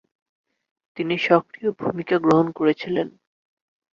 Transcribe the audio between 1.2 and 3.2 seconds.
সক্রিয় ভূমিকা গ্রহণ করেছিলেন।